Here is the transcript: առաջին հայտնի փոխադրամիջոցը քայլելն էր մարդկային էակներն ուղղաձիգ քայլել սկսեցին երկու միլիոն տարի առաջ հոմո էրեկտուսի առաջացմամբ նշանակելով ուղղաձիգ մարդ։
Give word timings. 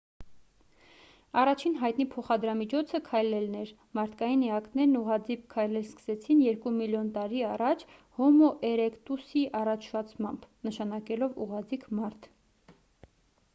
առաջին 1.39 1.75
հայտնի 1.81 2.05
փոխադրամիջոցը 2.13 3.01
քայլելն 3.09 3.57
էր 3.59 3.73
մարդկային 3.99 4.45
էակներն 4.47 4.97
ուղղաձիգ 5.01 5.43
քայլել 5.53 5.85
սկսեցին 5.89 6.41
երկու 6.45 6.73
միլիոն 6.79 7.11
տարի 7.19 7.43
առաջ 7.51 7.83
հոմո 8.21 8.49
էրեկտուսի 8.71 9.43
առաջացմամբ 9.61 10.47
նշանակելով 10.71 11.37
ուղղաձիգ 11.47 11.85
մարդ։ 12.01 12.31